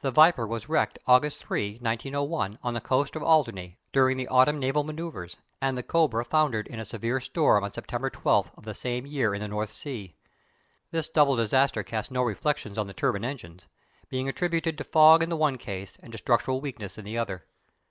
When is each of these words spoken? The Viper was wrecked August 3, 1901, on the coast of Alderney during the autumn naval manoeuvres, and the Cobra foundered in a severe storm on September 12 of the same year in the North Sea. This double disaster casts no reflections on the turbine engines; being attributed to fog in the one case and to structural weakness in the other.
The 0.00 0.10
Viper 0.10 0.46
was 0.46 0.70
wrecked 0.70 0.98
August 1.06 1.42
3, 1.44 1.72
1901, 1.72 2.58
on 2.62 2.72
the 2.72 2.80
coast 2.80 3.14
of 3.14 3.22
Alderney 3.22 3.76
during 3.92 4.16
the 4.16 4.26
autumn 4.26 4.58
naval 4.58 4.82
manoeuvres, 4.82 5.36
and 5.60 5.76
the 5.76 5.82
Cobra 5.82 6.24
foundered 6.24 6.66
in 6.68 6.80
a 6.80 6.86
severe 6.86 7.20
storm 7.20 7.62
on 7.62 7.74
September 7.74 8.08
12 8.08 8.50
of 8.56 8.64
the 8.64 8.72
same 8.72 9.04
year 9.04 9.34
in 9.34 9.42
the 9.42 9.48
North 9.48 9.68
Sea. 9.68 10.16
This 10.90 11.10
double 11.10 11.36
disaster 11.36 11.82
casts 11.82 12.10
no 12.10 12.22
reflections 12.22 12.78
on 12.78 12.86
the 12.86 12.94
turbine 12.94 13.26
engines; 13.26 13.66
being 14.08 14.26
attributed 14.26 14.78
to 14.78 14.84
fog 14.84 15.22
in 15.22 15.28
the 15.28 15.36
one 15.36 15.58
case 15.58 15.98
and 16.00 16.12
to 16.12 16.16
structural 16.18 16.62
weakness 16.62 16.96
in 16.96 17.04
the 17.04 17.18
other. 17.18 17.44